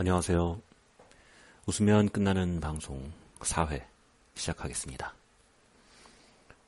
[0.00, 0.62] 안녕하세요.
[1.66, 3.84] 웃으면 끝나는 방송 4회
[4.36, 5.12] 시작하겠습니다.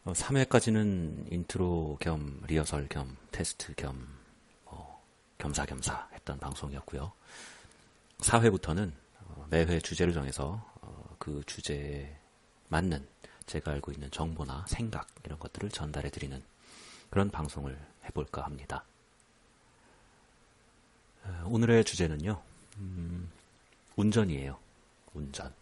[0.04, 4.04] 3회까지는 어, 인트로 겸 리허설 겸 테스트 겸
[4.64, 5.00] 어,
[5.38, 7.12] 겸사겸사 했던 방송이었고요.
[8.18, 8.90] 4회부터는
[9.20, 12.12] 어, 매회 주제를 정해서 어, 그 주제에
[12.66, 13.06] 맞는
[13.46, 16.42] 제가 알고 있는 정보나 생각 이런 것들을 전달해 드리는
[17.10, 18.82] 그런 방송을 해볼까 합니다.
[21.44, 22.49] 오늘의 주제는요, 음,
[24.00, 24.56] 운전이에요.
[25.12, 25.52] 운전.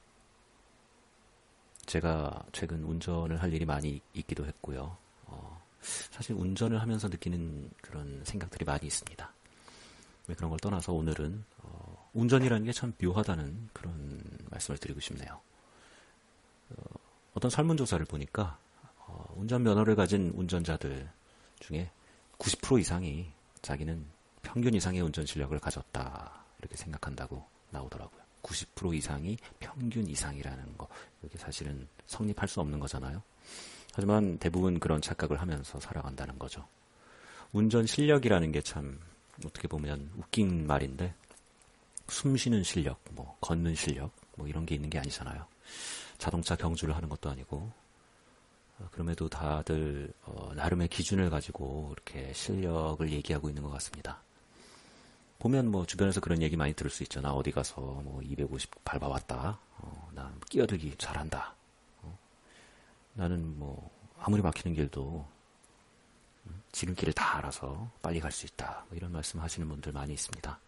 [1.87, 4.97] 제가 최근 운전을 할 일이 많이 있기도 했고요.
[5.27, 9.33] 어, 사실 운전을 하면서 느끼는 그런 생각들이 많이 있습니다.
[10.37, 15.41] 그런 걸 떠나서 오늘은 어, 운전이라는 게 참 묘하다는 그런 말씀을 드리고 싶네요.
[16.77, 18.57] 어, 떤 설문조사를 보니까
[18.99, 21.11] 어, 운전면허를 가진 운전자들
[21.59, 21.91] 중에
[22.39, 23.33] 90% 이상이
[23.63, 24.05] 자기는
[24.43, 28.18] 평균 이상의 운전 실력을 가졌다 이렇게 생각한다고 나오더라고요.
[28.49, 30.89] 90% 이상이 평균 이상이라는 거
[31.23, 33.23] 이게 사실은 성립할 수 없는 거잖아요.
[33.95, 36.67] 하지만 대부분 그런 착각을 하면서 살아간다는 거죠.
[37.53, 39.01] 운전 실력이라는 게 참
[39.47, 41.15] 어떻게 보면 웃긴 말인데
[42.09, 45.47] 숨 쉬는 실력, 뭐 걷는 실력, 뭐 이런 게 있는 게 아니잖아요.
[46.17, 47.71] 자동차 경주를 하는 것도 아니고
[48.79, 54.23] 어, 그럼에도 다들 어, 나름의 기준을 가지고 이렇게 실력을 얘기하고 있는 것 같습니다.
[55.39, 57.05] 보면 뭐 주변에서 그런 얘기 많이 들을 수.
[57.21, 59.59] 나 어디 가서 뭐 250 밟아왔다.
[59.79, 61.55] 어, 난 끼어들기 잘한다.
[62.03, 62.19] 어,
[63.15, 65.27] 나는 뭐 아무리 막히는 길도
[66.47, 68.85] 음, 지름길을 다 알아서 빨리 갈 수 있다.
[68.89, 70.59] 뭐 이런 말씀 하시는 분들 많이 있습니다.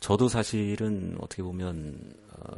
[0.00, 2.54] 저도 사실은 어떻게 보면 어,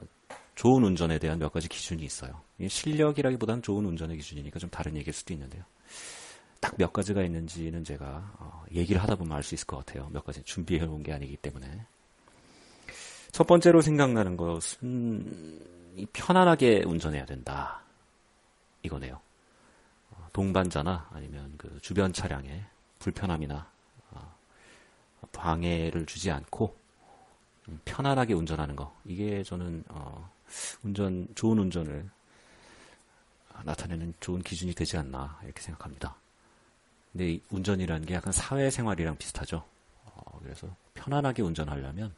[0.54, 2.40] 좋은 운전에 대한 몇 가지 기준이 있어요.
[2.66, 5.64] 실력이라기보다는 좋은 운전의 기준이니까 좀 다른 얘기일 수도 있는데요.
[6.60, 10.08] 딱 몇 가지가 있는지는 제가 어, 얘기를 하다 보면 알 수 있을 것 같아요.
[10.12, 11.86] 몇 가지 준비해 온 게 아니기 때문에.
[13.32, 15.60] 첫 번째로 생각나는 것은
[16.12, 17.80] 편안하게 운전해야 된다.
[18.82, 19.20] 이거네요.
[20.10, 22.64] 어, 동반자나 아니면 그 주변 차량에
[22.98, 23.70] 불편함이나
[24.12, 24.36] 어,
[25.32, 26.76] 방해를 주지 않고
[27.84, 28.94] 편안하게 운전하는 거.
[29.04, 29.84] 이게 저는
[30.82, 32.08] 운전 좋은 운전을
[33.64, 36.16] 나타내는 좋은 기준이 되지 않나 이렇게 생각합니다.
[37.16, 39.64] 근데 운전이라는 게 약간 사회생활이랑 비슷하죠.
[40.04, 42.14] 어, 그래서 편안하게 운전하려면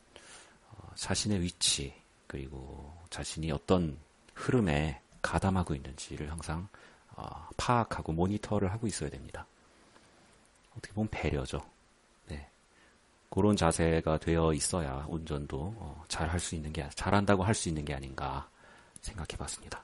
[0.72, 1.94] 어, 자신의 위치
[2.26, 3.97] 그리고 자신이 어떤
[4.34, 6.66] 흐름에 가담하고 있는지를 항상
[7.14, 9.47] 어, 파악하고 모니터를 하고 있어야 됩니다.
[10.76, 11.65] 어떻게 보면 배려죠.
[12.26, 12.48] 네.
[13.30, 17.94] 그런 자세가 되어 있어야 운전도 어, 잘할 수 있는 게 잘한다고 할 수 있는 게
[17.94, 18.48] 아닌가
[19.03, 19.80] 생각해 봤습니다.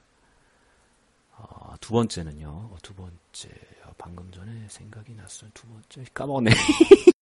[1.37, 2.49] 어, 두 번째는요.
[2.49, 3.51] 어, 두 번째
[3.99, 5.51] 방금 전에 생각이 났어요.
[5.55, 6.51] 두 번째 까먹었네.